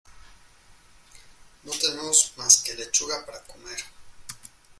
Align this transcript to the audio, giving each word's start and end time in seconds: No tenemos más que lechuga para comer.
No 1.63 1.71
tenemos 1.73 2.33
más 2.35 2.63
que 2.63 2.73
lechuga 2.73 3.23
para 3.23 3.43
comer. 3.43 3.79